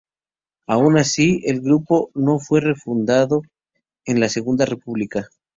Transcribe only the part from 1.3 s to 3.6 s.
el grupo no fue refundado